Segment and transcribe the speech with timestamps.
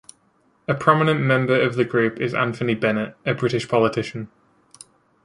[0.67, 4.31] A prominent member of the group is Anthony Bennett, a British politician.